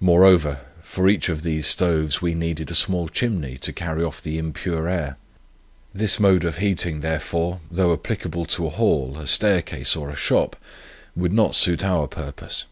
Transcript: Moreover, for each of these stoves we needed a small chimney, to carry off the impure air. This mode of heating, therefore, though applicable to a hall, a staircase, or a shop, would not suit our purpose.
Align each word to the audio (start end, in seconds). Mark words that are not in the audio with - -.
Moreover, 0.00 0.60
for 0.82 1.10
each 1.10 1.28
of 1.28 1.42
these 1.42 1.66
stoves 1.66 2.22
we 2.22 2.32
needed 2.32 2.70
a 2.70 2.74
small 2.74 3.06
chimney, 3.06 3.58
to 3.58 3.70
carry 3.70 4.02
off 4.02 4.22
the 4.22 4.38
impure 4.38 4.88
air. 4.88 5.18
This 5.92 6.18
mode 6.18 6.42
of 6.46 6.56
heating, 6.56 7.00
therefore, 7.00 7.60
though 7.70 7.92
applicable 7.92 8.46
to 8.46 8.66
a 8.66 8.70
hall, 8.70 9.18
a 9.18 9.26
staircase, 9.26 9.94
or 9.94 10.08
a 10.08 10.16
shop, 10.16 10.56
would 11.14 11.34
not 11.34 11.54
suit 11.54 11.84
our 11.84 12.06
purpose. 12.08 12.64